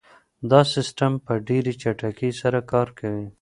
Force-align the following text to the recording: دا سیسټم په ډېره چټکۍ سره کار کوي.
دا 0.51 0.61
سیسټم 0.73 1.13
په 1.25 1.33
ډېره 1.47 1.71
چټکۍ 1.81 2.31
سره 2.41 2.59
کار 2.71 2.87
کوي. 2.99 3.27